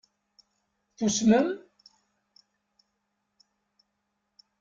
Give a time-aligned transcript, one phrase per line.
[0.97, 1.49] Tusmem?